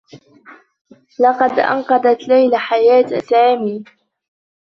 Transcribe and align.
لقد 1.19 1.59
أنقذت 1.59 2.27
ليلى 2.27 2.57
حياة 2.59 3.19
سامي. 3.19 3.83